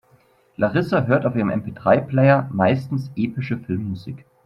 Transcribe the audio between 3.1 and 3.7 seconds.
epische